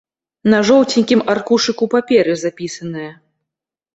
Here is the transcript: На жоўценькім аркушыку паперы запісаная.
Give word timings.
На 0.51 0.59
жоўценькім 0.69 1.19
аркушыку 1.33 1.89
паперы 1.93 2.33
запісаная. 2.47 3.13